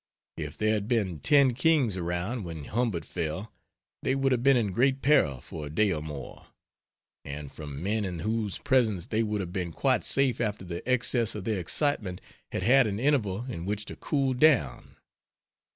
[0.37, 3.53] If there had been ten kings around when Humbert fell
[4.01, 6.47] they would have been in great peril for a day or more
[7.23, 11.35] and from men in whose presence they would have been quite safe after the excess
[11.35, 12.19] of their excitement
[12.51, 14.95] had had an interval in which to cool down.